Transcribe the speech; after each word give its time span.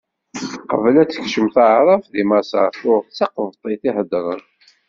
Qbel 0.69 0.95
ad 1.01 1.07
ten-tekcem 1.09 1.47
taɛrabt, 1.55 2.07
deg 2.13 2.25
Maṣer 2.29 2.67
tuɣ 2.79 3.01
d 3.05 3.11
taqebṭit 3.17 3.83
i 3.89 3.91
heddren. 3.97 4.41